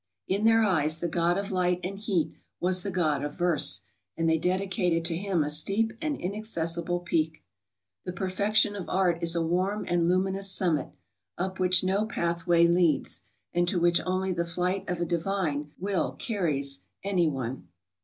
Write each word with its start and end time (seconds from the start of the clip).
In 0.27 0.45
their 0.45 0.63
eyes 0.63 0.97
the 0.97 1.07
god 1.07 1.37
of 1.37 1.51
light 1.51 1.79
and 1.83 1.99
heat 1.99 2.33
was 2.59 2.81
the 2.81 2.89
god 2.89 3.23
of 3.23 3.35
verse; 3.35 3.81
and 4.17 4.27
they 4.27 4.39
dedicated 4.39 5.05
to 5.05 5.15
him 5.15 5.43
a 5.43 5.49
steep 5.51 5.93
and 6.01 6.19
inaccessible 6.19 7.01
peak. 7.01 7.43
The 8.05 8.11
perfec¬ 8.11 8.55
tion 8.55 8.75
of 8.75 8.89
art 8.89 9.19
is 9.21 9.35
a 9.35 9.43
warm 9.45 9.85
and 9.87 10.07
lurniuous 10.07 10.45
summit, 10.49 10.89
up 11.37 11.59
which 11.59 11.83
no 11.83 12.07
pathway 12.07 12.65
leads, 12.65 13.21
and 13.53 13.67
to 13.67 13.79
which 13.79 14.01
only 14.03 14.31
the 14.31 14.43
flight 14.43 14.89
of 14.89 14.99
a 14.99 15.05
divine 15.05 15.71
will 15.77 16.13
carries 16.13 16.81
any 17.03 17.27
one. 17.27 17.67